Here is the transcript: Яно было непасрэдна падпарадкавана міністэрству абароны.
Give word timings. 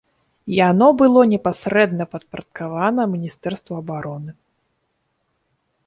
Яно 0.69 0.87
было 1.01 1.21
непасрэдна 1.33 2.03
падпарадкавана 2.15 3.01
міністэрству 3.15 3.73
абароны. 3.85 4.31